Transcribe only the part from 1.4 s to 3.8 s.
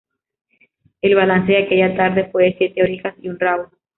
de aquella tarde fue de siete orejas y un rabo.